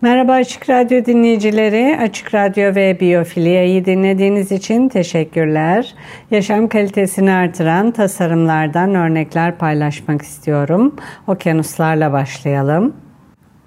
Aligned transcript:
Merhaba 0.00 0.32
Açık 0.32 0.70
Radyo 0.70 1.04
dinleyicileri. 1.04 1.98
Açık 2.00 2.34
Radyo 2.34 2.74
ve 2.74 3.00
Biyofilia'yı 3.00 3.84
dinlediğiniz 3.84 4.52
için 4.52 4.88
teşekkürler. 4.88 5.94
Yaşam 6.30 6.68
kalitesini 6.68 7.32
artıran 7.32 7.90
tasarımlardan 7.90 8.94
örnekler 8.94 9.58
paylaşmak 9.58 10.22
istiyorum. 10.22 10.96
Okyanuslarla 11.26 12.12
başlayalım. 12.12 12.96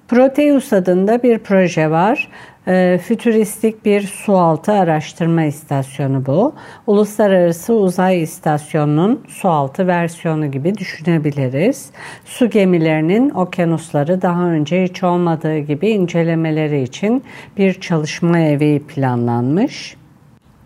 Proteus 0.07 0.73
adında 0.73 1.23
bir 1.23 1.39
proje 1.39 1.91
var. 1.91 2.29
E, 2.67 2.99
fütüristik 3.03 3.85
bir 3.85 4.01
sualtı 4.01 4.71
araştırma 4.71 5.43
istasyonu 5.43 6.25
bu. 6.25 6.53
Uluslararası 6.87 7.73
Uzay 7.73 8.21
İstasyonu'nun 8.21 9.23
sualtı 9.27 9.87
versiyonu 9.87 10.51
gibi 10.51 10.77
düşünebiliriz. 10.77 11.89
Su 12.25 12.49
gemilerinin 12.49 13.29
okyanusları 13.29 14.21
daha 14.21 14.43
önce 14.43 14.83
hiç 14.83 15.03
olmadığı 15.03 15.57
gibi 15.57 15.89
incelemeleri 15.89 16.81
için 16.81 17.23
bir 17.57 17.73
çalışma 17.73 18.39
evi 18.39 18.81
planlanmış. 18.87 20.00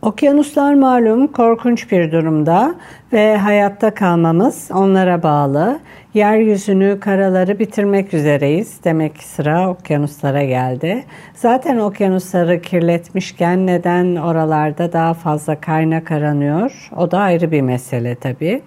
Okyanuslar 0.01 0.73
malum 0.73 1.27
korkunç 1.27 1.91
bir 1.91 2.11
durumda 2.11 2.75
ve 3.13 3.37
hayatta 3.37 3.93
kalmamız 3.93 4.69
onlara 4.73 5.23
bağlı. 5.23 5.79
Yeryüzünü, 6.13 6.99
karaları 6.99 7.59
bitirmek 7.59 8.13
üzereyiz. 8.13 8.83
Demek 8.83 9.15
ki 9.15 9.27
sıra 9.27 9.69
okyanuslara 9.69 10.43
geldi. 10.43 11.03
Zaten 11.33 11.77
okyanusları 11.77 12.61
kirletmişken 12.61 13.67
neden 13.67 14.15
oralarda 14.15 14.93
daha 14.93 15.13
fazla 15.13 15.61
kaynak 15.61 16.11
aranıyor? 16.11 16.89
O 16.97 17.11
da 17.11 17.19
ayrı 17.19 17.51
bir 17.51 17.61
mesele 17.61 18.15
tabii. 18.15 18.61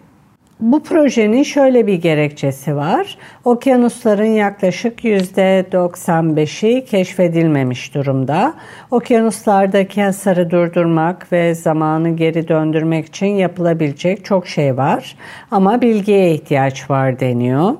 Bu 0.60 0.82
projenin 0.82 1.42
şöyle 1.42 1.86
bir 1.86 1.94
gerekçesi 1.94 2.76
var. 2.76 3.18
Okyanusların 3.44 4.24
yaklaşık 4.24 5.04
%95'i 5.04 6.84
keşfedilmemiş 6.84 7.94
durumda. 7.94 8.54
Okyanuslardaki 8.90 10.02
hasarı 10.02 10.50
durdurmak 10.50 11.32
ve 11.32 11.54
zamanı 11.54 12.16
geri 12.16 12.48
döndürmek 12.48 13.06
için 13.06 13.26
yapılabilecek 13.26 14.24
çok 14.24 14.46
şey 14.46 14.76
var. 14.76 15.16
Ama 15.50 15.80
bilgiye 15.82 16.34
ihtiyaç 16.34 16.90
var 16.90 17.20
deniyor. 17.20 17.74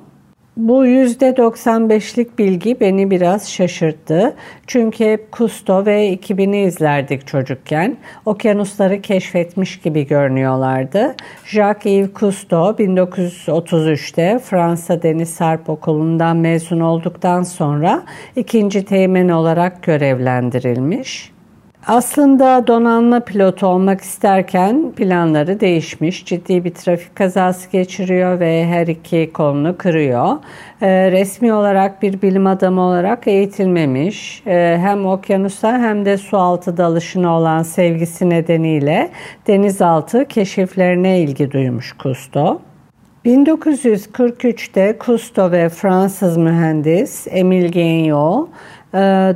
Bu 0.59 0.87
%95'lik 0.87 2.39
bilgi 2.39 2.81
beni 2.81 3.11
biraz 3.11 3.51
şaşırttı. 3.51 4.35
Çünkü 4.67 5.05
hep 5.05 5.33
Kusto 5.33 5.87
ve 5.87 6.15
2000'i 6.15 6.67
izlerdik 6.67 7.27
çocukken. 7.27 7.97
Okyanusları 8.27 9.03
keşfetmiş 9.03 9.81
gibi 9.81 10.07
görünüyorlardı. 10.07 11.15
Jacques-Yves 11.45 12.15
Cousteau 12.15 12.71
1933'te 12.73 14.39
Fransa 14.39 15.03
Deniz 15.03 15.41
Harp 15.41 15.71
Okulu'ndan 15.71 16.37
mezun 16.37 16.81
olduktan 16.81 17.43
sonra 17.43 18.03
ikinci 18.37 18.85
teğmen 18.85 19.29
olarak 19.29 19.83
görevlendirilmiş. 19.83 21.38
Aslında 21.89 22.67
donanma 22.67 23.21
pilotu 23.21 23.67
olmak 23.67 24.01
isterken 24.01 24.93
planları 24.97 25.61
değişmiş. 25.61 26.25
Ciddi 26.25 26.65
bir 26.65 26.71
trafik 26.71 27.17
kazası 27.17 27.71
geçiriyor 27.71 28.41
ve 28.41 28.67
her 28.67 28.87
iki 28.87 29.31
kolunu 29.33 29.79
kırıyor. 29.79 30.37
E, 30.81 31.11
resmi 31.11 31.53
olarak 31.53 32.03
bir 32.03 32.23
bilim 32.23 32.47
adamı 32.47 32.81
olarak 32.81 33.27
eğitilmemiş. 33.27 34.43
E, 34.47 34.79
hem 34.81 35.07
okyanusa 35.07 35.79
hem 35.79 36.05
de 36.05 36.19
su 36.19 36.39
altı 36.39 36.77
dalışına 36.77 37.39
olan 37.39 37.63
sevgisi 37.63 38.31
nedeniyle 38.31 39.11
denizaltı 39.47 40.25
keşiflerine 40.25 41.21
ilgi 41.21 41.53
duymuş 41.53 41.93
Kusto. 41.93 42.61
1943'te 43.25 44.99
Kusto 44.99 45.53
ve 45.53 45.69
Fransız 45.69 46.37
mühendis 46.37 47.27
Emile 47.31 47.69
Gagnon 47.69 48.49
ee, 48.49 48.53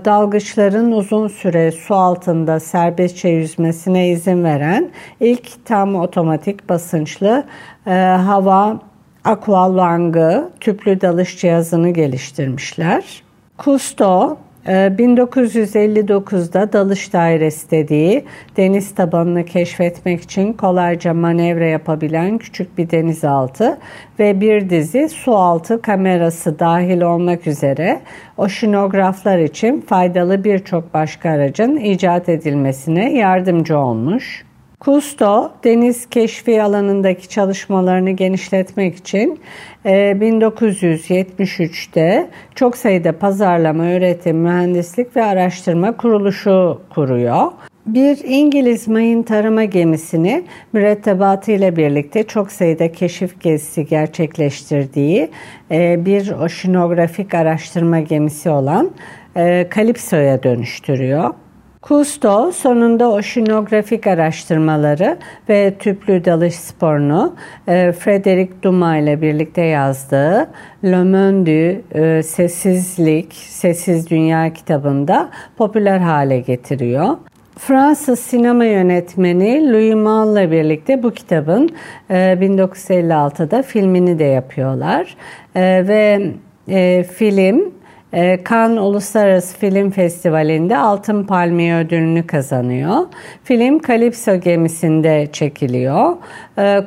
dalgıçların 0.05 0.93
uzun 0.93 1.29
süre 1.29 1.73
su 1.73 1.95
altında 1.95 2.61
serbestçe 2.61 3.29
yüzmesine 3.29 4.09
izin 4.09 4.45
veren 4.45 4.91
ilk 5.21 5.65
tam 5.65 5.95
otomatik 5.95 6.69
basınçlı 6.69 7.45
e, 7.87 7.91
hava 8.27 8.81
aqualung'ı 9.25 10.51
tüplü 10.61 11.01
dalış 11.01 11.39
cihazını 11.39 11.91
geliştirmişler. 11.91 13.23
Cousteau 13.59 14.39
1959'da 14.67 16.63
ee, 16.63 16.73
dalış 16.73 17.13
dairesi 17.13 17.71
dediği 17.71 18.25
deniz 18.57 18.95
tabanını 18.95 19.45
keşfetmek 19.45 20.23
için 20.23 20.53
kolayca 20.53 21.15
manevra 21.15 21.65
yapabilen 21.65 22.39
küçük 22.39 22.79
bir 22.79 22.91
denizaltı 22.91 23.79
ve 24.19 24.41
bir 24.41 24.71
dizi 24.71 25.09
su 25.09 25.37
altı 25.37 25.83
kamerası 25.83 26.59
dahil 26.59 27.01
olmak 27.01 27.47
üzere 27.47 28.01
oşinograflar 28.37 29.39
için 29.39 29.81
faydalı 29.81 30.45
birçok 30.45 30.95
başka 30.95 31.31
aracın 31.31 31.77
icat 31.77 32.29
edilmesine 32.29 33.19
yardımcı 33.19 33.79
olmuş. 33.79 34.45
Kusto 34.85 35.53
deniz 35.65 36.11
keşfi 36.11 36.63
alanındaki 36.63 37.29
çalışmalarını 37.29 38.11
genişletmek 38.11 38.97
için 38.97 39.41
1973'te 39.85 42.01
e, 42.01 42.29
çok 42.55 42.77
sayıda 42.77 43.19
pazarlama, 43.19 43.93
üretim, 43.93 44.37
mühendislik 44.37 45.17
ve 45.17 45.25
araştırma 45.25 45.97
kuruluşu 45.97 46.81
kuruyor. 46.95 47.47
Bir 47.87 48.19
İngiliz 48.25 48.89
mayın 48.89 49.23
tarama 49.23 49.65
gemisini 49.65 50.45
mürettebatı 50.73 51.53
ile 51.53 51.77
birlikte 51.77 52.23
çok 52.23 52.53
sayıda 52.53 52.93
keşif 52.93 53.41
gezisi 53.41 53.87
gerçekleştirdiği 53.87 55.31
e, 55.71 56.05
bir 56.05 56.31
oşinografik 56.31 57.35
araştırma 57.35 58.01
gemisi 58.01 58.51
olan 58.51 58.91
e, 59.37 59.69
Calypso'ya 59.75 60.43
dönüştürüyor. 60.43 61.35
Kusto 61.83 62.53
sonunda 62.53 63.11
oşinografik 63.11 64.07
araştırmaları 64.07 65.19
ve 65.49 65.75
tüplü 65.79 66.25
dalış 66.25 66.55
sporunu 66.55 67.35
e, 67.69 67.93
Frederick 67.93 68.53
Duma 68.63 68.97
ile 68.97 69.23
birlikte 69.23 69.63
yazdığı 69.63 70.51
Le 70.85 71.05
Monde 71.05 71.81
e, 71.95 72.23
Sessizlik, 72.23 73.33
Sessiz 73.35 74.11
Dünya 74.11 74.53
kitabında 74.53 75.31
popüler 75.57 75.99
hale 75.99 76.41
getiriyor. 76.41 77.17
Fransız 77.59 78.19
sinema 78.19 78.65
yönetmeni 78.65 79.73
Louis 79.73 79.95
Malle 79.95 80.45
ile 80.45 80.51
birlikte 80.51 81.03
bu 81.03 81.11
kitabın 81.11 81.71
e, 82.11 82.15
1956'da 82.15 83.63
filmini 83.63 84.19
de 84.19 84.25
yapıyorlar. 84.25 85.17
E, 85.55 85.89
ve 85.89 86.33
e, 86.69 87.05
film 87.05 87.73
Cannes 88.13 88.79
Uluslararası 88.79 89.59
Film 89.59 89.91
Festivali'nde 89.91 90.77
Altın 90.77 91.25
Palmiye 91.25 91.77
ödülünü 91.77 92.27
kazanıyor. 92.27 92.97
Film 93.45 93.79
Kalipso 93.79 94.41
gemisinde 94.41 95.29
çekiliyor. 95.33 96.17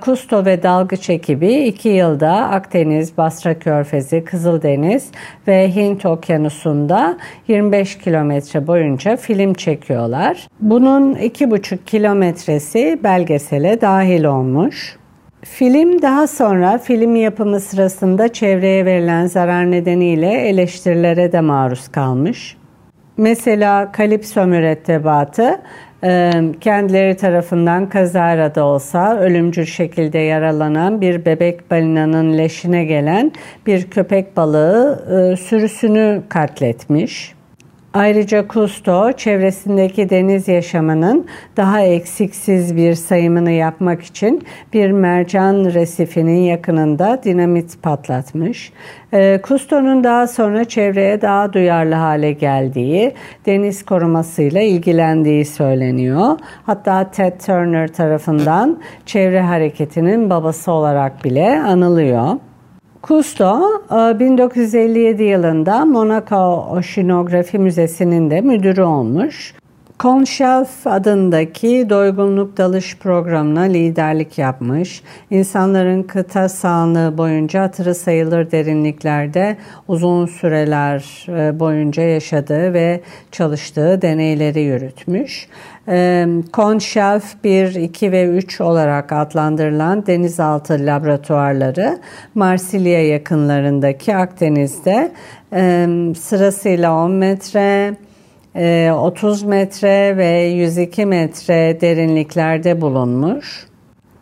Kusto 0.02 0.42
ee, 0.42 0.46
ve 0.46 0.64
dalgıç 0.64 1.10
ekibi 1.10 1.54
iki 1.54 1.90
yılda 1.90 2.32
Akdeniz, 2.32 3.18
Basra 3.18 3.60
Körfezi, 3.60 4.24
Kızıldeniz 4.24 5.12
ve 5.48 5.76
Hint 5.76 6.06
Okyanusu'nda 6.06 7.18
25 7.48 7.98
kilometre 7.98 8.68
boyunca 8.68 9.16
film 9.16 9.54
çekiyorlar. 9.54 10.48
Bunun 10.60 11.16
2,5 11.16 11.78
kilometresi 11.86 13.00
belgesele 13.04 13.82
dahil 13.82 14.24
olmuş. 14.24 14.98
Film 15.46 16.02
daha 16.02 16.28
sonra 16.28 16.78
film 16.78 17.16
yapımı 17.16 17.60
sırasında 17.60 18.34
çevreye 18.34 18.86
verilen 18.86 19.26
zarar 19.26 19.72
nedeniyle 19.72 20.32
eleştirilere 20.32 21.32
de 21.32 21.42
maruz 21.42 21.88
kalmış. 21.88 22.58
Mesela 23.18 23.92
Kalipso 23.92 24.46
mürettebatı 24.48 25.62
e, 26.04 26.32
kendileri 26.62 27.18
tarafından 27.18 27.90
kazara 27.90 28.56
da 28.56 28.66
olsa 28.66 29.18
ölümcül 29.18 29.66
şekilde 29.66 30.18
yaralanan 30.18 31.02
bir 31.02 31.26
bebek 31.26 31.72
balinanın 31.72 32.38
leşine 32.38 32.86
gelen 32.86 33.32
bir 33.68 33.90
köpek 33.90 34.38
balığı 34.38 35.06
e, 35.12 35.38
sürüsünü 35.38 36.22
katletmiş. 36.30 37.35
Ayrıca 37.96 38.48
Kusto 38.48 39.12
çevresindeki 39.12 40.10
deniz 40.10 40.48
yaşamının 40.48 41.26
daha 41.58 41.82
eksiksiz 41.82 42.76
bir 42.76 42.94
sayımını 42.94 43.52
yapmak 43.52 44.04
için 44.04 44.44
bir 44.74 44.92
mercan 44.92 45.66
resifinin 45.66 46.40
yakınında 46.40 47.22
dinamit 47.24 47.82
patlatmış. 47.84 48.72
Kusto'nun 49.44 50.04
daha 50.04 50.28
sonra 50.28 50.66
çevreye 50.66 51.22
daha 51.22 51.54
duyarlı 51.54 51.96
hale 51.96 52.32
geldiği, 52.32 53.14
deniz 53.46 53.86
korumasıyla 53.86 54.62
ilgilendiği 54.62 55.46
söyleniyor. 55.46 56.38
Hatta 56.66 57.12
Ted 57.12 57.40
Turner 57.46 57.88
tarafından 57.88 58.80
çevre 59.06 59.42
hareketinin 59.42 60.30
babası 60.30 60.72
olarak 60.72 61.24
bile 61.24 61.60
anılıyor. 61.60 62.28
Kusto 63.08 63.62
1957 64.20 65.24
e, 65.24 65.26
yılında 65.26 65.86
Monaco 65.86 66.68
Oşinografi 66.72 67.60
Müzesi'nin 67.60 68.32
de 68.32 68.42
müdürü 68.42 68.82
olmuş. 68.82 69.54
Conshelf 70.00 70.88
adındaki 70.88 71.88
doygunluk 71.90 72.58
dalış 72.58 72.98
programına 72.98 73.62
liderlik 73.62 74.38
yapmış. 74.38 75.04
İnsanların 75.32 76.04
kıta 76.04 76.50
sahanlığı 76.50 77.18
boyunca 77.18 77.62
hatırı 77.62 77.96
sayılır 77.96 78.52
derinliklerde 78.52 79.58
uzun 79.88 80.26
süreler 80.26 81.26
e, 81.30 81.60
boyunca 81.60 82.04
yaşadığı 82.04 82.74
ve 82.74 83.02
çalıştığı 83.32 84.02
deneyleri 84.02 84.62
yürütmüş. 84.62 85.48
Conshelf 86.54 87.44
1, 87.44 87.76
2 87.76 88.12
ve 88.12 88.26
3 88.26 88.62
olarak 88.62 89.12
adlandırılan 89.12 90.06
denizaltı 90.06 90.74
laboratuvarları 90.74 92.00
Marsilya 92.36 93.08
yakınlarındaki 93.08 94.16
Akdeniz'de 94.16 95.12
sırasıyla 96.20 96.94
10 96.94 97.12
metre, 97.12 97.96
30 98.56 99.44
metre 99.44 100.18
ve 100.18 100.40
102 100.40 101.06
metre 101.06 101.82
derinliklerde 101.82 102.82
bulunmuş. 102.82 103.68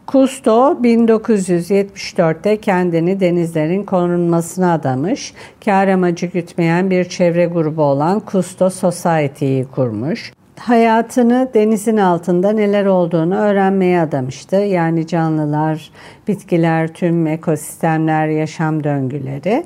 Kusto 0.07 0.77
1974'te 0.83 2.57
kendini 2.57 3.19
denizlerin 3.19 3.83
korunmasına 3.83 4.73
adamış, 4.73 5.33
kar 5.65 5.87
amacı 5.87 6.25
gütmeyen 6.25 6.89
bir 6.89 7.03
çevre 7.03 7.45
grubu 7.45 7.83
olan 7.83 8.19
Kusto 8.19 8.69
Society'yi 8.69 9.65
kurmuş 9.65 10.31
hayatını 10.59 11.49
denizin 11.53 11.97
altında 11.97 12.51
neler 12.51 12.85
olduğunu 12.85 13.35
öğrenmeye 13.35 14.01
adamıştı. 14.01 14.55
Yani 14.55 15.07
canlılar, 15.07 15.91
bitkiler, 16.27 16.87
tüm 16.87 17.27
ekosistemler, 17.27 18.27
yaşam 18.27 18.83
döngüleri. 18.83 19.63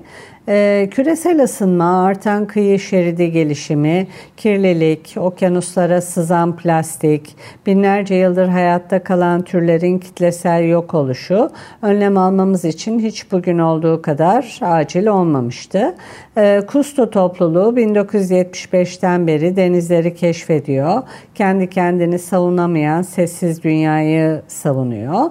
Ee, 0.49 0.87
küresel 0.91 1.43
ısınma, 1.43 2.05
artan 2.05 2.47
kıyı 2.47 2.79
şeridi 2.79 3.31
gelişimi, 3.31 4.07
kirlilik, 4.37 5.15
okyanuslara 5.17 6.01
sızan 6.01 6.55
plastik, 6.55 7.35
binlerce 7.65 8.15
yıldır 8.15 8.47
hayatta 8.47 9.03
kalan 9.03 9.41
türlerin 9.41 9.99
kitlesel 9.99 10.69
yok 10.69 10.93
oluşu 10.93 11.49
önlem 11.81 12.17
almamız 12.17 12.65
için 12.65 12.99
hiç 12.99 13.31
bugün 13.31 13.59
olduğu 13.59 14.01
kadar 14.01 14.59
acil 14.61 15.07
olmamıştı. 15.07 15.95
Ee, 16.37 16.61
Kusto 16.67 17.09
topluluğu 17.09 17.73
1975'ten 17.77 19.27
beri 19.27 19.55
denizleri 19.55 20.15
keşfediyor. 20.15 21.03
Kendi 21.35 21.69
kendini 21.69 22.19
savunamayan 22.19 23.01
sessiz 23.01 23.63
dünyayı 23.63 24.41
savunuyor. 24.47 25.21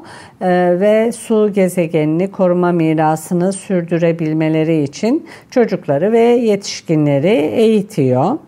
Ee, 0.40 0.76
ve 0.80 1.12
su 1.12 1.52
gezegenini 1.52 2.30
koruma 2.30 2.72
mirasını 2.72 3.52
sürdürebilmeleri 3.52 4.82
için 4.82 5.26
çocukları 5.50 6.12
ve 6.12 6.20
yetişkinleri 6.20 7.36
eğitiyor. 7.36 8.38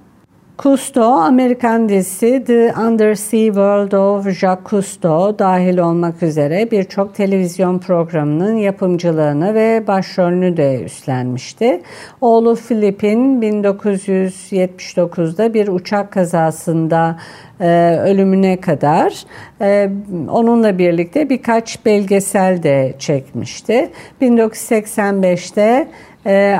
Cousteau, 0.58 1.12
Amerikan 1.12 1.88
dizisi 1.88 2.44
The 2.46 2.74
Undersea 2.86 3.46
World 3.46 3.92
of 3.92 4.28
Jacques 4.28 4.70
Cousteau 4.70 5.38
dahil 5.38 5.78
olmak 5.78 6.22
üzere 6.22 6.70
birçok 6.70 7.14
televizyon 7.14 7.78
programının 7.78 8.56
yapımcılığını 8.56 9.54
ve 9.54 9.86
başrolünü 9.86 10.56
de 10.56 10.82
üstlenmişti. 10.82 11.82
Oğlu 12.20 12.56
Philip'in 12.56 13.42
1979'da 13.42 15.54
bir 15.54 15.68
uçak 15.68 16.12
kazasında 16.12 17.18
e, 17.60 17.98
ölümüne 18.04 18.60
kadar 18.60 19.24
e, 19.60 19.90
onunla 20.30 20.78
birlikte 20.78 21.30
birkaç 21.30 21.86
belgesel 21.86 22.62
de 22.62 22.94
çekmişti. 22.98 23.90
1985'te 24.22 25.62
ee, 25.62 25.88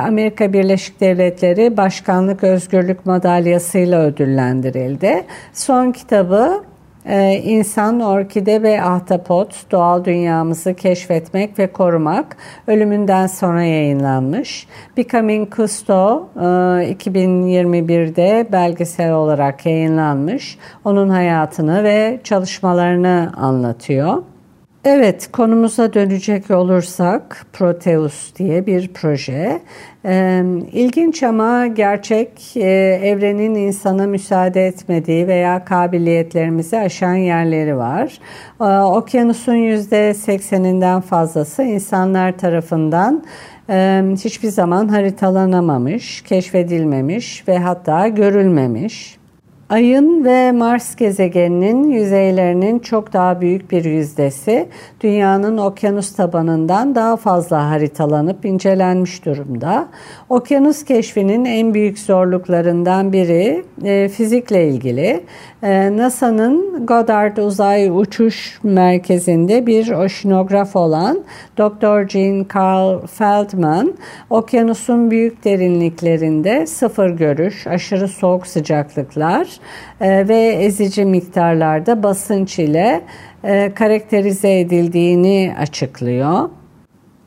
Amerika 0.07 0.53
Birleşik 0.53 1.01
Devletleri 1.01 1.77
Başkanlık 1.77 2.43
Özgürlük 2.43 3.05
Madalyası'yla 3.05 4.01
ödüllendirildi. 4.01 5.25
Son 5.53 5.91
kitabı 5.91 6.63
e, 7.05 7.41
İnsan, 7.43 7.99
Orkide 7.99 8.63
ve 8.63 8.83
Ahtapot 8.83 9.71
Doğal 9.71 10.05
Dünyamızı 10.05 10.73
Keşfetmek 10.73 11.59
ve 11.59 11.71
Korumak 11.71 12.37
ölümünden 12.67 13.27
sonra 13.27 13.63
yayınlanmış. 13.63 14.67
Becoming 14.97 15.55
Cousteau 15.55 16.29
2021'de 16.35 18.47
belgesel 18.51 19.13
olarak 19.13 19.65
yayınlanmış. 19.65 20.57
Onun 20.85 21.09
hayatını 21.09 21.83
ve 21.83 22.19
çalışmalarını 22.23 23.31
anlatıyor. 23.37 24.23
Evet, 24.85 25.29
konumuza 25.31 25.93
dönecek 25.93 26.51
olursak 26.51 27.45
Proteus 27.53 28.35
diye 28.35 28.65
bir 28.65 28.87
proje. 28.93 29.61
Ee, 30.05 30.43
ilginç 30.71 31.23
ama 31.23 31.67
gerçek 31.67 32.57
e, 32.57 32.99
evrenin 33.03 33.55
insana 33.55 34.07
müsaade 34.07 34.67
etmediği 34.67 35.27
veya 35.27 35.65
kabiliyetlerimizi 35.65 36.77
aşan 36.77 37.15
yerleri 37.15 37.77
var. 37.77 38.19
Ee, 38.61 38.63
okyanusun 38.81 39.53
%80'inden 39.55 41.01
fazlası 41.01 41.63
insanlar 41.63 42.37
tarafından 42.37 43.23
e, 43.69 44.03
hiçbir 44.23 44.49
zaman 44.49 44.87
haritalanamamış, 44.87 46.21
keşfedilmemiş 46.21 47.47
ve 47.47 47.57
hatta 47.57 48.07
görülmemiş. 48.07 49.18
Ayın 49.69 50.25
ve 50.25 50.51
Mars 50.51 50.95
gezegeninin 50.95 51.91
yüzeylerinin 51.91 52.79
çok 52.79 53.13
daha 53.13 53.41
büyük 53.41 53.71
bir 53.71 53.85
yüzdesi 53.85 54.69
dünyanın 55.01 55.57
okyanus 55.57 56.15
tabanından 56.15 56.95
daha 56.95 57.17
fazla 57.17 57.69
haritalanıp 57.69 58.45
incelenmiş 58.45 59.25
durumda. 59.25 59.87
Okyanus 60.29 60.83
keşfinin 60.85 61.45
en 61.45 61.73
büyük 61.73 61.99
zorluklarından 61.99 63.13
biri 63.13 63.63
e, 63.83 64.09
fizikle 64.09 64.67
ilgili. 64.67 65.23
E, 65.63 65.97
NASA'nın 65.97 66.85
Goddard 66.85 67.37
Uzay 67.37 67.89
Uçuş 67.89 68.59
Merkezi'nde 68.63 69.67
bir 69.67 69.91
oşinograf 69.91 70.75
olan 70.75 71.23
Dr. 71.57 72.09
Jean 72.09 72.45
Carl 72.55 73.07
Feldman, 73.07 73.93
okyanusun 74.29 75.11
büyük 75.11 75.43
derinliklerinde 75.43 76.67
sıfır 76.67 77.09
görüş, 77.09 77.67
aşırı 77.67 78.07
soğuk 78.07 78.47
sıcaklıklar 78.47 79.59
e, 80.01 80.27
ve 80.27 80.39
ezici 80.39 81.05
miktarlarda 81.05 82.03
basınç 82.03 82.59
ile 82.59 83.01
e, 83.43 83.73
karakterize 83.75 84.59
edildiğini 84.59 85.55
açıklıyor. 85.59 86.49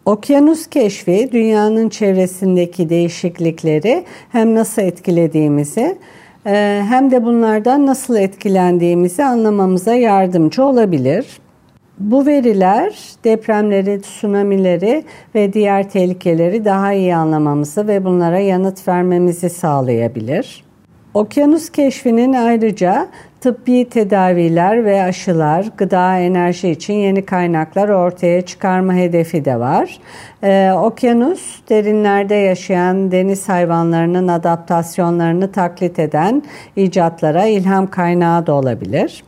Okyanus 0.05 0.67
keşfi 0.67 1.29
dünyanın 1.33 1.89
çevresindeki 1.89 2.89
değişiklikleri 2.89 4.05
hem 4.29 4.55
nasıl 4.55 4.83
etkilediğimizi 4.83 5.99
hem 6.45 7.11
de 7.11 7.25
bunlardan 7.25 7.87
nasıl 7.87 8.17
etkilendiğimizi 8.17 9.25
anlamamıza 9.25 9.95
yardımcı 9.95 10.65
olabilir. 10.65 11.27
Bu 11.99 12.27
veriler 12.27 12.99
depremleri, 13.25 14.01
tsunamileri 14.01 15.05
ve 15.35 15.53
diğer 15.53 15.91
tehlikeleri 15.91 16.65
daha 16.65 16.93
iyi 16.93 17.17
anlamamızı 17.17 17.89
ve 17.89 18.05
bunlara 18.05 18.39
yanıt 18.39 18.89
vermemizi 18.89 19.51
sağlayabilir. 19.51 20.65
Okyanus 21.15 21.71
keşfinin 21.71 22.33
ayrıca 22.33 23.09
tıbbi 23.43 23.89
tedaviler 23.89 24.85
ve 24.85 25.03
aşılar, 25.03 25.67
gıda, 25.77 26.19
enerji 26.19 26.71
için 26.71 26.95
yeni 26.95 27.27
kaynaklar 27.27 27.89
ortaya 27.89 28.43
çıkarma 28.43 28.95
hedefi 28.95 29.45
de 29.45 29.61
var. 29.61 29.99
Ee, 30.43 30.73
okyanus, 30.73 31.61
derinlerde 31.69 32.35
yaşayan 32.35 33.13
deniz 33.13 33.49
hayvanlarının 33.49 34.29
adaptasyonlarını 34.29 35.53
taklit 35.53 35.99
eden 35.99 36.43
icatlara 36.77 37.45
ilham 37.45 37.87
kaynağı 37.87 38.47
da 38.47 38.53
olabilir. 38.53 39.25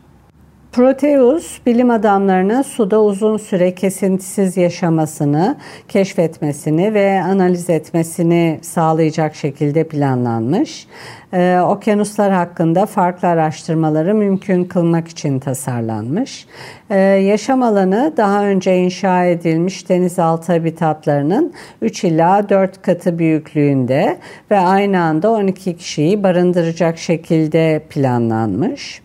Proteus 0.74 1.58
bilim 1.66 1.90
adamlarının 1.90 2.62
suda 2.62 3.02
uzun 3.02 3.36
süre 3.36 3.74
kesintisiz 3.74 4.56
yaşamasını, 4.56 5.56
keşfetmesini 5.88 6.94
ve 6.94 7.22
analiz 7.22 7.70
etmesini 7.70 8.58
sağlayacak 8.62 9.34
şekilde 9.34 9.84
planlanmış. 9.84 10.86
Ee, 11.32 11.58
okyanuslar 11.60 12.32
hakkında 12.32 12.86
farklı 12.86 13.28
araştırmaları 13.28 14.14
mümkün 14.14 14.64
kılmak 14.64 15.08
için 15.08 15.38
tasarlanmış. 15.38 16.46
Ee, 16.90 16.98
yaşam 17.00 17.62
alanı 17.62 18.12
daha 18.16 18.44
önce 18.44 18.76
inşa 18.76 19.24
edilmiş 19.24 19.88
denizaltı 19.88 20.52
habitatlarının 20.52 21.52
3 21.82 22.04
ila 22.04 22.48
4 22.48 22.82
katı 22.82 23.18
büyüklüğünde 23.18 24.18
ve 24.50 24.58
aynı 24.58 25.00
anda 25.00 25.30
12 25.30 25.76
kişiyi 25.76 26.22
barındıracak 26.22 26.98
şekilde 26.98 27.82
planlanmış. 27.90 29.03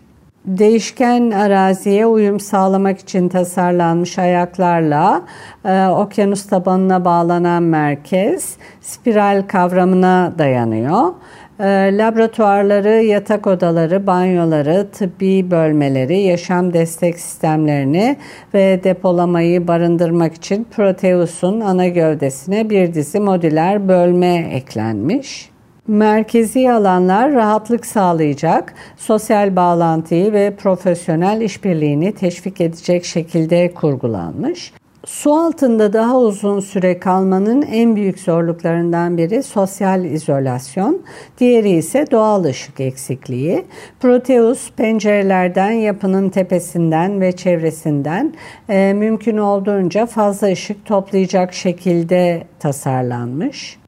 Değişken 0.58 1.30
araziye 1.30 2.06
uyum 2.06 2.40
sağlamak 2.40 2.98
için 2.98 3.28
tasarlanmış 3.28 4.18
ayaklarla 4.18 5.22
e, 5.64 5.86
okyanus 5.86 6.46
tabanına 6.46 7.04
bağlanan 7.04 7.62
merkez 7.62 8.56
spiral 8.80 9.44
kavramına 9.48 10.32
dayanıyor. 10.38 11.12
E, 11.60 11.64
laboratuvarları, 11.98 13.02
yatak 13.02 13.46
odaları, 13.46 14.06
banyoları, 14.06 14.88
tıbbi 14.92 15.50
bölmeleri, 15.50 16.20
yaşam 16.20 16.72
destek 16.72 17.18
sistemlerini 17.18 18.16
ve 18.54 18.80
depolamayı 18.84 19.68
barındırmak 19.68 20.34
için 20.34 20.66
Proteus'un 20.76 21.60
ana 21.60 21.88
gövdesine 21.88 22.70
bir 22.70 22.94
dizi 22.94 23.20
modüler 23.20 23.88
bölme 23.88 24.36
eklenmiş. 24.52 25.49
Merkezi 25.90 26.72
alanlar 26.72 27.32
rahatlık 27.32 27.86
sağlayacak, 27.86 28.74
sosyal 28.96 29.56
bağlantıyı 29.56 30.32
ve 30.32 30.56
profesyonel 30.56 31.40
işbirliğini 31.40 32.14
teşvik 32.14 32.60
edecek 32.60 33.04
şekilde 33.04 33.74
kurgulanmış. 33.74 34.72
Su 35.06 35.32
altında 35.32 35.92
daha 35.92 36.18
uzun 36.18 36.60
süre 36.60 36.98
kalmanın 36.98 37.62
en 37.62 37.96
büyük 37.96 38.18
zorluklarından 38.18 39.18
biri 39.18 39.42
sosyal 39.42 40.04
izolasyon, 40.04 41.02
diğeri 41.38 41.70
ise 41.70 42.04
doğal 42.10 42.44
ışık 42.44 42.80
eksikliği. 42.80 43.64
Proteus 44.00 44.70
pencerelerden, 44.72 45.70
yapının 45.70 46.28
tepesinden 46.28 47.20
ve 47.20 47.32
çevresinden 47.32 48.34
e, 48.68 48.92
mümkün 48.92 49.36
olduğunca 49.36 50.06
fazla 50.06 50.46
ışık 50.46 50.86
toplayacak 50.86 51.54
şekilde 51.54 52.42
tasarlanmış. 52.58 53.79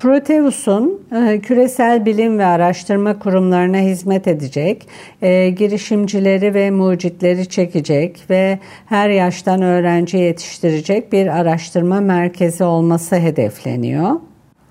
Proteus'un 0.00 1.02
e, 1.12 1.40
küresel 1.40 2.06
bilim 2.06 2.38
ve 2.38 2.44
araştırma 2.44 3.18
kurumlarına 3.18 3.76
hizmet 3.76 4.28
edecek, 4.28 4.88
e, 5.22 5.50
girişimcileri 5.50 6.54
ve 6.54 6.70
mucitleri 6.70 7.48
çekecek 7.48 8.24
ve 8.30 8.58
her 8.86 9.08
yaştan 9.08 9.62
öğrenci 9.62 10.16
yetiştirecek 10.16 11.12
bir 11.12 11.26
araştırma 11.26 12.00
merkezi 12.00 12.64
olması 12.64 13.16
hedefleniyor. 13.16 14.10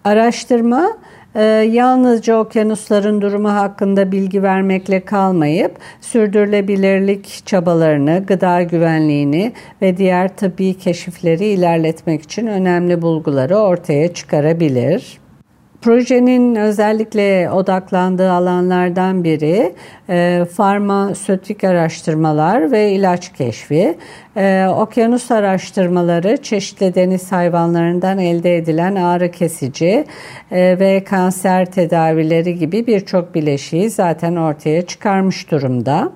Araştırma 0.04 0.90
ee, 1.36 1.44
yalnızca 1.72 2.38
okyanusların 2.38 3.22
durumu 3.22 3.50
hakkında 3.50 4.12
bilgi 4.12 4.44
vermekle 4.44 5.06
kalmayıp 5.06 5.78
sürdürülebilirlik 6.02 7.42
çabalarını, 7.46 8.24
gıda 8.28 8.62
güvenliğini 8.62 9.52
ve 9.82 9.98
diğer 9.98 10.36
tıbbi 10.36 10.74
keşifleri 10.74 11.46
ilerletmek 11.46 12.22
için 12.22 12.48
önemli 12.48 13.02
bulguları 13.02 13.58
ortaya 13.58 14.14
çıkarabilir. 14.14 15.20
Projenin 15.82 16.56
özellikle 16.56 17.50
odaklandığı 17.52 18.32
alanlardan 18.32 19.24
biri 19.24 19.74
e, 20.10 20.46
farmasötik 20.54 21.64
araştırmalar 21.64 22.72
ve 22.72 22.92
ilaç 22.92 23.34
keşfi. 23.34 23.98
E, 24.38 24.68
okyanus 24.78 25.32
araştırmaları 25.32 26.38
çeşitli 26.38 26.96
deniz 26.96 27.32
hayvanlarından 27.32 28.20
elde 28.20 28.58
edilen 28.58 28.96
ağrı 28.96 29.32
kesici 29.32 30.06
e, 30.52 30.80
ve 30.80 31.04
kanser 31.04 31.66
tedavileri 31.66 32.56
gibi 32.56 32.88
birçok 32.88 33.36
bileşiği 33.36 33.90
zaten 33.90 34.36
ortaya 34.36 34.82
çıkarmış 34.82 35.52
durumda 35.52 36.12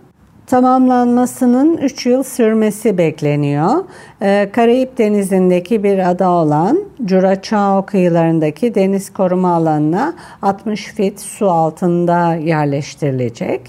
tamamlanmasının 0.48 1.78
3 1.78 2.06
yıl 2.06 2.24
sürmesi 2.24 2.98
bekleniyor. 2.98 3.86
Ee, 4.22 4.50
Karayip 4.54 4.98
Denizi'ndeki 4.98 5.84
bir 5.84 6.10
ada 6.10 6.30
olan 6.30 6.80
Curacao 7.06 7.86
kıyılarındaki 7.86 8.76
deniz 8.76 9.14
koruma 9.14 9.56
alanına 9.56 10.14
60 10.42 10.86
fit 10.86 11.20
su 11.20 11.50
altında 11.50 12.36
yerleştirilecek. 12.36 13.62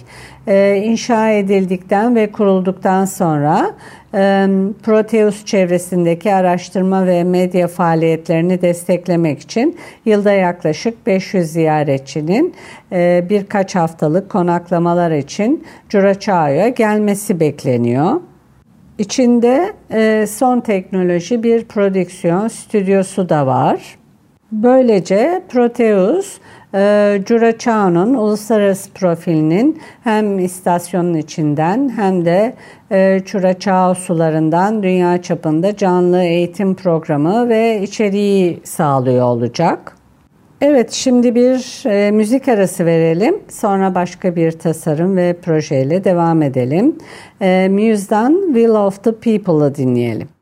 Ee, 0.49 0.83
inşa 0.85 1.31
edildikten 1.31 2.15
ve 2.15 2.33
kurulduktan 2.33 3.05
sonra 3.05 3.75
Proteus 4.83 5.45
çevresindeki 5.45 6.35
araştırma 6.35 7.07
ve 7.07 7.25
medya 7.25 7.69
faaliyetlerini 7.69 8.63
desteklemek 8.63 9.41
için 9.41 9.77
yılda 10.05 10.33
yaklaşık 10.33 11.07
500 11.07 11.51
ziyaretçinin 11.51 12.55
e, 12.93 13.25
birkaç 13.31 13.75
haftalık 13.75 14.31
konaklamalar 14.31 15.11
için 15.11 15.65
Curaçao'ya 15.89 16.69
gelmesi 16.69 17.41
bekleniyor. 17.41 18.21
İçinde 18.99 19.73
e, 19.93 20.27
son 20.27 20.61
teknoloji 20.61 21.43
bir 21.43 21.65
prodüksiyon 21.65 22.49
stüdyosu 22.49 23.29
da 23.29 23.47
var. 23.47 23.99
Böylece 24.53 25.43
Proteus 25.49 26.39
e, 26.75 27.21
Curaçao'nun 27.27 28.15
uluslararası 28.15 28.91
profilinin 28.91 29.81
hem 30.05 30.39
istasyonun 30.39 31.15
içinden 31.15 31.89
hem 31.97 32.25
de 32.25 32.55
e, 32.93 33.21
Curaçao 33.25 33.95
sularından 33.95 34.83
dünya 34.83 35.23
çapında 35.23 35.77
canlı 35.77 36.23
eğitim 36.23 36.75
programı 36.75 37.49
ve 37.49 37.83
içeriği 37.83 38.61
sağlıyor 38.65 39.25
olacak. 39.25 39.97
Evet 40.61 40.93
şimdi 40.93 41.35
bir 41.35 41.83
e, 41.87 42.11
müzik 42.11 42.49
arası 42.49 42.87
verelim. 42.87 43.43
Sonra 43.49 43.95
başka 43.95 44.37
bir 44.37 44.53
tasarım 44.53 45.17
ve 45.17 45.37
projeyle 45.43 46.05
devam 46.05 46.43
edelim. 46.43 46.99
E, 47.41 47.69
Muse'dan 47.69 48.43
Will 48.47 48.69
of 48.87 49.05
the 49.05 49.13
People'ı 49.13 49.75
dinleyelim. 49.75 50.34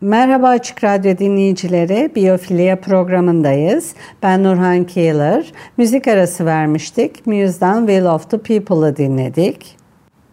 Merhaba 0.00 0.48
Açık 0.48 0.84
Radyo 0.84 1.18
dinleyicileri, 1.18 2.10
Biyofilya 2.14 2.80
programındayız. 2.80 3.94
Ben 4.22 4.44
Nurhan 4.44 4.84
Keeler. 4.84 5.52
Müzik 5.76 6.08
arası 6.08 6.46
vermiştik. 6.46 7.26
Muse'dan 7.26 7.86
Will 7.86 8.04
of 8.04 8.30
the 8.30 8.38
People'ı 8.38 8.96
dinledik. 8.96 9.77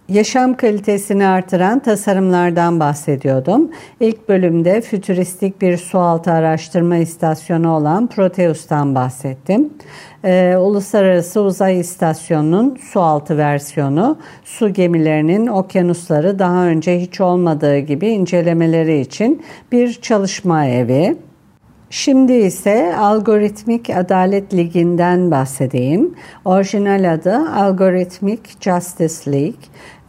Yaşam 0.09 0.57
kalitesini 0.57 1.25
artıran 1.25 1.79
tasarımlardan 1.79 2.79
bahsediyordum. 2.79 3.71
İlk 4.00 4.29
bölümde 4.29 4.81
fütüristik 4.81 5.62
bir 5.62 5.77
sualtı 5.77 6.31
araştırma 6.31 6.97
istasyonu 6.97 7.75
olan 7.75 8.07
Proteus'tan 8.07 8.95
bahsettim. 8.95 9.74
Ee, 10.24 10.55
Uluslararası 10.57 11.41
Uzay 11.41 11.79
İstasyonu'nun 11.79 12.75
sualtı 12.75 13.38
versiyonu 13.38 14.17
su 14.43 14.74
gemilerinin 14.74 15.47
okyanusları 15.47 16.39
daha 16.39 16.65
önce 16.65 17.00
hiç 17.00 17.21
olmadığı 17.21 17.77
gibi 17.77 18.07
incelemeleri 18.07 19.00
için 19.00 19.43
bir 19.71 19.93
çalışma 19.93 20.65
evi. 20.65 21.15
Şimdi 21.89 22.33
ise 22.33 22.95
Algoritmik 22.97 23.89
Adalet 23.89 24.53
Ligi'nden 24.53 25.31
bahsedeyim. 25.31 26.15
Orijinal 26.45 27.13
adı 27.13 27.50
Algorithmic 27.55 28.39
Justice 28.62 29.31
League. 29.31 29.59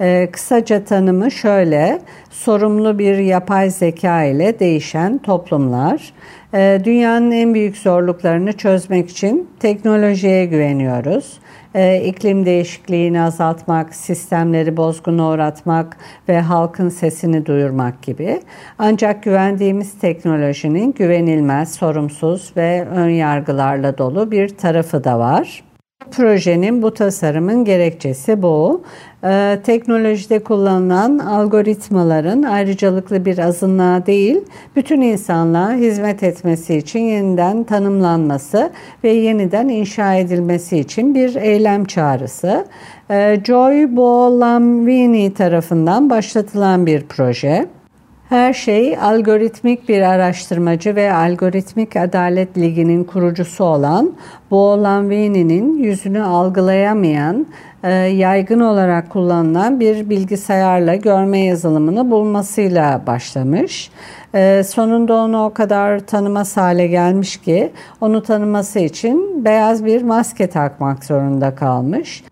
Ee, 0.01 0.29
kısaca 0.33 0.85
tanımı 0.85 1.31
şöyle, 1.31 1.99
sorumlu 2.31 2.99
bir 2.99 3.19
yapay 3.19 3.71
zeka 3.71 4.25
ile 4.25 4.59
değişen 4.59 5.19
toplumlar. 5.19 6.13
Ee, 6.55 6.81
dünyanın 6.85 7.31
en 7.31 7.55
büyük 7.55 7.77
zorluklarını 7.77 8.53
çözmek 8.53 9.11
için 9.11 9.51
teknolojiye 9.61 10.47
güveniyoruz. 10.47 11.39
Ee, 11.75 12.03
iklim 12.05 12.47
değişikliğini 12.47 13.21
azaltmak, 13.21 13.95
sistemleri 13.95 14.77
bozguna 14.77 15.29
uğratmak 15.29 15.97
ve 16.29 16.41
halkın 16.41 16.89
sesini 16.89 17.47
duyurmak 17.47 18.03
gibi. 18.03 18.41
Ancak 18.79 19.23
güvendiğimiz 19.23 19.99
teknolojinin 19.99 20.93
güvenilmez, 20.93 21.75
sorumsuz 21.75 22.53
ve 22.57 22.87
ön 22.89 23.09
yargılarla 23.09 23.99
dolu 23.99 24.31
bir 24.31 24.49
tarafı 24.49 25.05
da 25.05 25.19
var. 25.19 25.66
Projenin 26.11 26.83
bu 26.83 26.95
tasarımın 26.95 27.65
gerekçesi 27.65 28.43
bu. 28.43 28.83
Ee, 29.25 29.59
teknolojide 29.65 30.39
kullanılan 30.39 31.19
algoritmaların 31.19 32.43
ayrıcalıklı 32.43 33.25
bir 33.25 33.39
azınlığa 33.39 34.07
değil, 34.07 34.41
bütün 34.77 35.01
insanlığa 35.01 35.73
hizmet 35.73 36.23
etmesi 36.23 36.77
için 36.77 37.01
yeniden 37.01 37.65
tanımlanması 37.65 38.71
ve 39.05 39.11
yeniden 39.11 39.69
inşa 39.69 40.15
edilmesi 40.15 40.79
için 40.79 41.15
bir 41.15 41.35
eylem 41.35 41.85
çağrısı. 41.85 42.67
Ee, 43.11 43.41
Joy 43.47 43.97
Bolamvini 43.97 45.35
tarafından 45.35 46.11
başlatılan 46.11 46.87
bir 46.87 47.07
proje. 47.07 47.67
Her 48.29 48.53
şey 48.53 48.99
algoritmik 48.99 49.89
bir 49.89 50.03
araştırmacı 50.03 50.97
ve 50.97 51.13
Algoritmik 51.13 51.97
Adalet 51.97 52.59
Ligi'nin 52.59 53.05
kurucusu 53.05 53.65
olan 53.65 54.13
Bo 54.51 54.83
Lanvini'nin 54.83 55.79
yüzünü 55.79 56.23
algılayamayan, 56.23 57.47
e, 57.83 57.91
yaygın 57.93 58.61
olarak 58.61 59.11
kullanılan 59.11 59.81
bir 59.81 60.11
bilgisayarla 60.11 60.95
görme 60.95 61.39
yazılımını 61.39 62.11
bulmasıyla 62.11 63.03
başlamış. 63.07 63.91
E, 64.35 64.63
sonunda 64.63 65.15
onu 65.15 65.45
o 65.45 65.55
kadar 65.55 65.99
tanımaz 65.99 66.57
hale 66.57 66.87
gelmiş 66.87 67.37
ki 67.37 67.73
onu 68.01 68.23
tanıması 68.23 68.79
için 68.79 69.45
beyaz 69.45 69.85
bir 69.85 70.03
maske 70.03 70.47
takmak 70.47 71.05
zorunda 71.05 71.55
kalmış. 71.55 72.23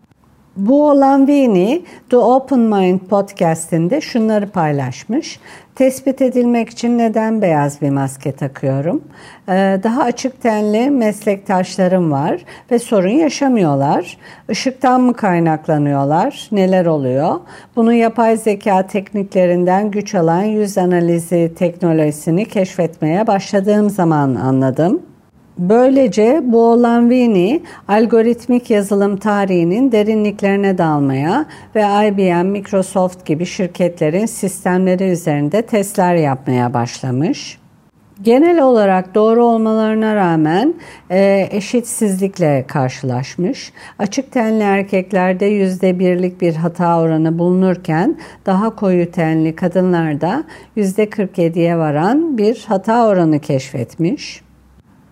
Bu 0.55 0.89
olan 0.89 1.27
Vini 1.27 1.81
The 2.09 2.17
Open 2.17 2.59
Mind 2.59 2.99
podcastinde 2.99 4.01
şunları 4.01 4.49
paylaşmış. 4.49 5.39
Tespit 5.75 6.21
edilmek 6.21 6.69
için 6.69 6.97
neden 6.97 7.41
beyaz 7.41 7.81
bir 7.81 7.89
maske 7.89 8.31
takıyorum? 8.31 9.03
Ee, 9.49 9.79
daha 9.83 10.03
açık 10.03 10.41
tenli 10.41 10.89
meslektaşlarım 10.89 12.11
var 12.11 12.45
ve 12.71 12.79
sorun 12.79 13.09
yaşamıyorlar. 13.09 14.17
Işıktan 14.49 15.01
mı 15.01 15.13
kaynaklanıyorlar? 15.13 16.47
Neler 16.51 16.85
oluyor? 16.85 17.35
Bunu 17.75 17.93
yapay 17.93 18.37
zeka 18.37 18.87
tekniklerinden 18.87 19.91
güç 19.91 20.15
alan 20.15 20.43
yüz 20.43 20.77
analizi 20.77 21.53
teknolojisini 21.57 22.45
keşfetmeye 22.45 23.27
başladığım 23.27 23.89
zaman 23.89 24.35
anladım. 24.35 25.01
Böylece 25.57 26.41
bu 26.43 26.63
olan 26.63 27.09
Vini 27.09 27.61
algoritmik 27.87 28.69
yazılım 28.69 29.17
tarihinin 29.17 29.91
derinliklerine 29.91 30.77
dalmaya 30.77 31.45
ve 31.75 31.81
IBM, 31.81 32.47
Microsoft 32.47 33.25
gibi 33.25 33.45
şirketlerin 33.45 34.25
sistemleri 34.25 35.03
üzerinde 35.03 35.61
testler 35.61 36.15
yapmaya 36.15 36.73
başlamış. 36.73 37.59
Genel 38.21 38.61
olarak 38.61 39.15
doğru 39.15 39.45
olmalarına 39.45 40.15
rağmen 40.15 40.73
e, 41.11 41.47
eşitsizlikle 41.51 42.65
karşılaşmış. 42.67 43.73
Açık 43.99 44.31
tenli 44.31 44.63
erkeklerde 44.63 45.45
yüzde 45.45 45.99
birlik 45.99 46.41
bir 46.41 46.55
hata 46.55 46.99
oranı 46.99 47.39
bulunurken 47.39 48.17
daha 48.45 48.75
koyu 48.75 49.11
tenli 49.11 49.55
kadınlarda 49.55 50.43
yüzde 50.75 51.03
47'ye 51.03 51.77
varan 51.77 52.37
bir 52.37 52.65
hata 52.67 53.07
oranı 53.07 53.39
keşfetmiş. 53.39 54.44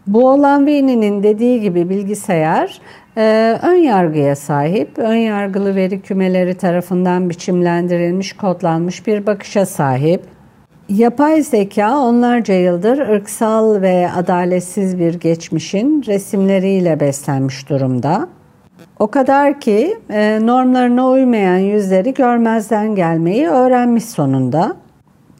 Bu 0.07 0.29
olan 0.29 0.65
Vini'nin 0.65 1.23
dediği 1.23 1.61
gibi 1.61 1.89
bilgisayar 1.89 2.81
e, 3.17 3.59
ön 3.63 3.75
yargıya 3.75 4.35
sahip, 4.35 4.97
ön 4.97 5.15
yargılı 5.15 5.75
veri 5.75 6.01
kümeleri 6.01 6.55
tarafından 6.55 7.29
biçimlendirilmiş, 7.29 8.33
kodlanmış 8.33 9.07
bir 9.07 9.25
bakışa 9.25 9.65
sahip. 9.65 10.21
Yapay 10.89 11.41
zeka 11.41 11.97
onlarca 11.97 12.53
yıldır 12.53 12.97
ırksal 12.97 13.81
ve 13.81 14.09
adaletsiz 14.15 14.99
bir 14.99 15.13
geçmişin 15.13 16.03
resimleriyle 16.07 16.99
beslenmiş 16.99 17.69
durumda. 17.69 18.27
O 18.99 19.07
kadar 19.07 19.59
ki 19.59 19.97
e, 20.09 20.39
normlarına 20.41 21.09
uymayan 21.09 21.57
yüzleri 21.57 22.13
görmezden 22.13 22.95
gelmeyi 22.95 23.47
öğrenmiş 23.47 24.05
sonunda. 24.05 24.75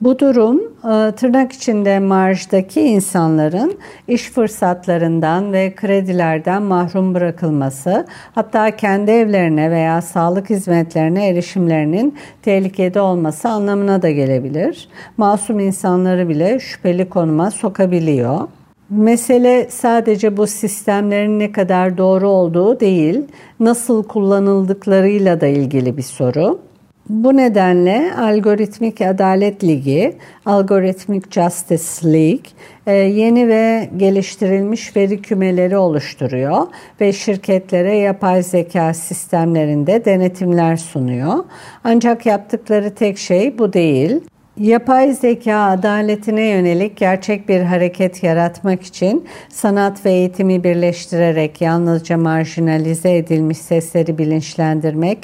Bu 0.04 0.20
durum 0.20 0.60
e, 0.60 1.12
tırnak 1.12 1.52
içinde 1.52 2.00
marjdaki 2.00 2.82
insanların 2.82 3.78
iş 4.08 4.30
fırsatlarından 4.30 5.54
ve 5.54 5.76
kredilerden 5.76 6.62
mahrum 6.64 7.14
bırakılması, 7.14 8.06
hatta 8.36 8.76
kendi 8.76 9.12
evlerine 9.12 9.72
veya 9.72 10.02
sağlık 10.02 10.50
hizmetlerine 10.50 11.28
erişimlerinin 11.28 12.16
tehlikede 12.42 13.02
olması 13.02 13.50
anlamına 13.50 14.02
da 14.02 14.10
gelebilir. 14.10 14.90
Masum 15.18 15.60
insanları 15.60 16.30
bile 16.30 16.60
şüpheli 16.60 17.10
konuma 17.10 17.52
sokabiliyor. 17.52 18.40
Mesele 18.90 19.68
sadece 19.70 20.38
bu 20.38 20.48
sistemlerin 20.48 21.40
ne 21.40 21.52
kadar 21.52 21.98
doğru 21.98 22.30
olduğu 22.30 22.80
değil, 22.80 23.22
nasıl 23.60 24.04
kullanıldıklarıyla 24.04 25.42
da 25.42 25.48
ilgili 25.48 25.98
bir 25.98 26.04
soru. 26.04 26.60
Bu 27.10 27.38
nedenle 27.38 28.14
Algoritmik 28.18 29.02
Adalet 29.02 29.64
Ligi, 29.64 30.18
Algoritmik 30.46 31.32
Justice 31.32 32.14
League 32.14 32.46
e, 32.88 32.94
yeni 32.94 33.48
ve 33.48 33.90
geliştirilmiş 33.98 34.96
veri 34.96 35.22
kümeleri 35.22 35.78
oluşturuyor 35.78 36.68
ve 37.02 37.14
şirketlere 37.14 37.96
yapay 37.96 38.44
zeka 38.44 38.94
sistemlerinde 38.94 40.06
denetimler 40.06 40.78
sunuyor. 40.78 41.44
Ancak 41.84 42.26
yaptıkları 42.26 42.96
tek 42.96 43.18
şey 43.18 43.58
bu 43.58 43.74
değil. 43.74 44.22
Yapay 44.58 45.14
zeka 45.14 45.58
adaletine 45.58 46.46
yönelik 46.46 46.98
gerçek 46.98 47.50
bir 47.50 47.62
hareket 47.62 48.24
yaratmak 48.24 48.84
için 48.84 49.28
sanat 49.50 50.06
ve 50.06 50.12
eğitimi 50.12 50.64
birleştirerek 50.64 51.62
yalnızca 51.62 52.18
marjinalize 52.18 53.18
edilmiş 53.18 53.58
sesleri 53.58 54.18
bilinçlendirmek 54.18 55.18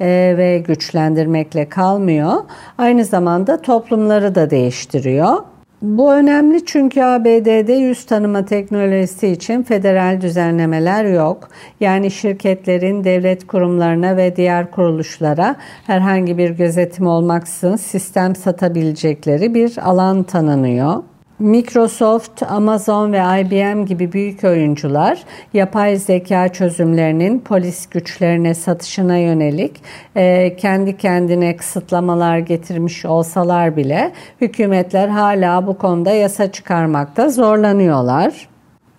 e, 0.00 0.34
ve 0.36 0.58
güçlendirmekle 0.58 1.68
kalmıyor. 1.68 2.32
Aynı 2.78 3.04
zamanda 3.04 3.62
toplumları 3.62 4.34
da 4.34 4.50
değiştiriyor. 4.50 5.36
Bu 5.82 6.12
önemli 6.12 6.64
çünkü 6.64 7.02
ABD'de 7.02 7.72
yüz 7.72 8.06
tanıma 8.06 8.44
teknolojisi 8.44 9.28
için 9.28 9.62
federal 9.62 10.20
düzenlemeler 10.20 11.04
yok. 11.04 11.48
Yani 11.80 12.10
şirketlerin 12.10 13.04
devlet 13.04 13.46
kurumlarına 13.46 14.16
ve 14.16 14.36
diğer 14.36 14.70
kuruluşlara 14.70 15.56
herhangi 15.86 16.38
bir 16.38 16.50
gözetim 16.50 17.06
olmaksızın 17.06 17.76
sistem 17.76 18.36
satabilecekleri 18.36 19.54
bir 19.54 19.78
alan 19.88 20.22
tanınıyor. 20.22 21.02
Microsoft, 21.38 22.42
Amazon 22.42 23.12
ve 23.12 23.18
IBM 23.18 23.84
gibi 23.84 24.12
büyük 24.12 24.44
oyuncular 24.44 25.22
yapay 25.54 25.96
zeka 25.96 26.48
çözümlerinin 26.48 27.40
polis 27.40 27.86
güçlerine 27.86 28.54
satışına 28.54 29.16
yönelik 29.16 29.82
e, 30.16 30.56
kendi 30.56 30.96
kendine 30.96 31.56
kısıtlamalar 31.56 32.38
getirmiş 32.38 33.04
olsalar 33.04 33.76
bile 33.76 34.12
hükümetler 34.40 35.08
hala 35.08 35.66
bu 35.66 35.78
konuda 35.78 36.10
yasa 36.10 36.52
çıkarmakta 36.52 37.28
zorlanıyorlar. 37.28 38.48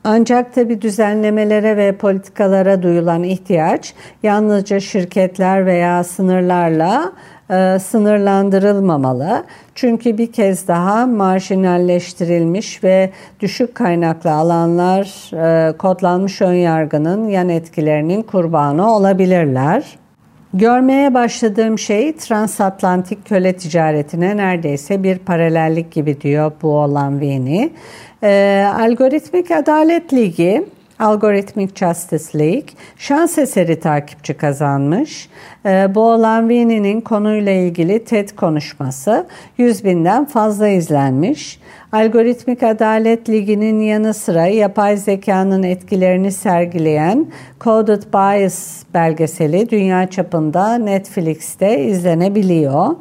Ancak 0.07 0.53
tabi 0.53 0.81
düzenlemelere 0.81 1.77
ve 1.77 1.97
politikalara 1.97 2.83
duyulan 2.83 3.23
ihtiyaç 3.23 3.93
yalnızca 4.23 4.79
şirketler 4.79 5.65
veya 5.65 6.03
sınırlarla 6.03 7.11
e, 7.49 7.79
sınırlandırılmamalı. 7.79 9.43
Çünkü 9.75 10.17
bir 10.17 10.31
kez 10.31 10.67
daha 10.67 11.05
marjinalleştirilmiş 11.05 12.83
ve 12.83 13.09
düşük 13.39 13.75
kaynaklı 13.75 14.31
alanlar 14.31 15.31
e, 15.33 15.77
kodlanmış 15.77 16.41
önyargının 16.41 17.27
yan 17.27 17.49
etkilerinin 17.49 18.21
kurbanı 18.21 18.95
olabilirler. 18.95 19.97
Görmeye 20.53 21.13
başladığım 21.13 21.79
şey 21.79 22.15
transatlantik 22.15 23.25
köle 23.25 23.53
ticaretine 23.53 24.37
neredeyse 24.37 25.03
bir 25.03 25.17
paralellik 25.17 25.91
gibi 25.91 26.21
diyor 26.21 26.51
bu 26.61 26.77
olan 26.77 27.19
Vini. 27.19 27.71
Ee, 28.23 28.65
Algoritmik 28.79 29.51
Adalet 29.51 30.13
Ligi 30.13 30.65
Algorithmic 30.99 31.69
Justice 31.75 32.39
League 32.39 32.69
şans 32.97 33.37
eseri 33.37 33.79
takipçi 33.79 34.33
kazanmış. 34.33 35.29
Ee, 35.65 35.95
Bo 35.95 36.21
Lanvini'nin 36.21 37.01
konuyla 37.01 37.51
ilgili 37.51 38.05
TED 38.05 38.29
konuşması 38.29 39.27
100 39.57 39.83
binden 39.85 40.25
fazla 40.25 40.67
izlenmiş. 40.67 41.59
Algoritmik 41.91 42.63
Adalet 42.63 43.29
Ligi'nin 43.29 43.79
yanı 43.79 44.13
sıra 44.13 44.47
yapay 44.47 44.97
zekanın 44.97 45.63
etkilerini 45.63 46.31
sergileyen 46.31 47.27
Coded 47.61 48.03
Bias 48.13 48.83
belgeseli 48.93 49.69
dünya 49.69 50.09
çapında 50.09 50.77
Netflix'te 50.77 51.83
izlenebiliyor 51.83 52.87
e, 52.91 52.95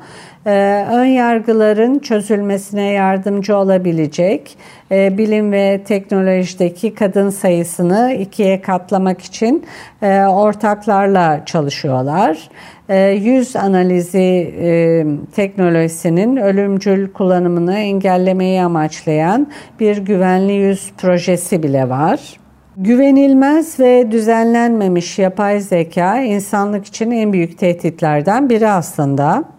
ön 0.45 1.05
yargıların 1.05 1.99
çözülmesine 1.99 2.83
yardımcı 2.83 3.57
olabilecek 3.57 4.57
e, 4.91 5.19
bilim 5.19 5.53
ve 5.53 5.81
teknolojideki 5.85 6.95
kadın 6.95 7.31
sayısını 7.31 8.13
ikiye 8.21 8.61
katlamak 8.61 9.21
için 9.21 9.65
e, 10.03 10.21
ortaklarla 10.21 11.43
çalışıyorlar. 11.47 12.49
E, 12.89 13.09
yüz 13.09 13.57
analizi 13.57 14.55
teknolojisinin 15.35 16.37
ölümcül 16.37 17.13
kullanımını 17.13 17.79
engellemeyi 17.79 18.63
amaçlayan 18.63 19.47
bir 19.81 19.97
güvenli 19.97 20.53
yüz 20.53 20.93
projesi 20.99 21.63
bile 21.63 21.89
var. 21.89 22.21
Güvenilmez 22.77 23.81
ve 23.81 24.11
düzenlenmemiş 24.11 25.19
yapay 25.19 25.61
zeka 25.61 26.21
insanlık 26.21 26.87
için 26.87 27.11
en 27.11 27.33
büyük 27.33 27.59
tehditlerden 27.59 28.51
biri 28.51 28.69
aslında 28.69 29.54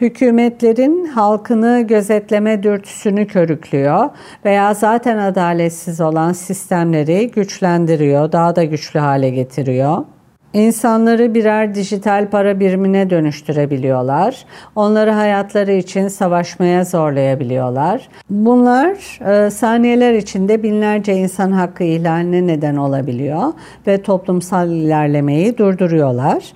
hükümetlerin 0.00 1.04
halkını 1.06 1.80
gözetleme 1.80 2.62
dürtüsünü 2.62 3.26
körüklüyor 3.26 4.10
veya 4.44 4.74
zaten 4.74 5.18
adaletsiz 5.18 6.00
olan 6.00 6.32
sistemleri 6.32 7.30
güçlendiriyor, 7.30 8.32
daha 8.32 8.56
da 8.56 8.64
güçlü 8.64 9.00
hale 9.00 9.30
getiriyor. 9.30 10.04
İnsanları 10.52 11.34
birer 11.34 11.74
dijital 11.74 12.30
para 12.30 12.60
birimine 12.60 13.10
dönüştürebiliyorlar. 13.10 14.44
Onları 14.76 15.10
hayatları 15.10 15.72
için 15.72 16.08
savaşmaya 16.08 16.84
zorlayabiliyorlar. 16.84 18.08
Bunlar 18.30 19.20
e, 19.28 19.50
saniyeler 19.50 20.14
içinde 20.14 20.62
binlerce 20.62 21.14
insan 21.14 21.52
hakkı 21.52 21.84
ihlaline 21.84 22.46
neden 22.46 22.76
olabiliyor 22.76 23.42
ve 23.86 24.02
toplumsal 24.02 24.70
ilerlemeyi 24.70 25.58
durduruyorlar. 25.58 26.52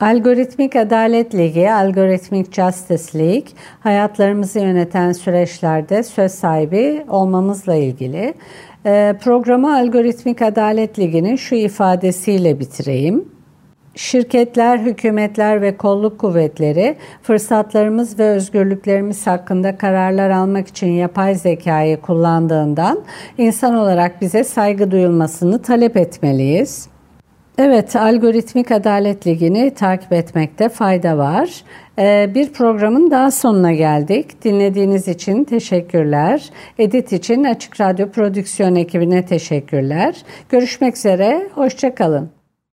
Algoritmik 0.00 0.76
Adalet 0.76 1.34
Ligi, 1.34 1.72
Algoritmik 1.72 2.54
Justice 2.54 3.18
League, 3.18 3.48
hayatlarımızı 3.80 4.60
yöneten 4.60 5.12
süreçlerde 5.12 6.02
söz 6.02 6.32
sahibi 6.32 7.04
olmamızla 7.08 7.74
ilgili. 7.74 8.34
E, 8.86 9.14
programı 9.24 9.76
Algoritmik 9.76 10.42
Adalet 10.42 10.98
Ligi'nin 10.98 11.36
şu 11.36 11.54
ifadesiyle 11.54 12.60
bitireyim. 12.60 13.28
Şirketler, 13.94 14.78
hükümetler 14.78 15.62
ve 15.62 15.76
kolluk 15.76 16.18
kuvvetleri 16.18 16.96
fırsatlarımız 17.22 18.18
ve 18.18 18.28
özgürlüklerimiz 18.28 19.26
hakkında 19.26 19.78
kararlar 19.78 20.30
almak 20.30 20.68
için 20.68 20.90
yapay 20.90 21.34
zekayı 21.34 22.00
kullandığından 22.00 23.00
insan 23.38 23.74
olarak 23.74 24.20
bize 24.20 24.44
saygı 24.44 24.90
duyulmasını 24.90 25.62
talep 25.62 25.96
etmeliyiz. 25.96 26.89
Evet, 27.62 27.96
Algoritmik 27.96 28.70
Adalet 28.70 29.26
Ligi'ni 29.26 29.74
takip 29.74 30.12
etmekte 30.12 30.68
fayda 30.68 31.18
var. 31.18 31.64
Ee, 31.98 32.30
bir 32.34 32.52
programın 32.52 33.10
daha 33.10 33.30
sonuna 33.30 33.72
geldik. 33.72 34.44
Dinlediğiniz 34.44 35.08
için 35.08 35.44
teşekkürler. 35.44 36.50
Edit 36.78 37.12
için 37.12 37.44
Açık 37.44 37.80
Radyo 37.80 38.10
Prodüksiyon 38.10 38.74
ekibine 38.74 39.26
teşekkürler. 39.26 40.16
Görüşmek 40.48 40.96
üzere, 40.96 41.48
hoşçakalın. 41.54 42.39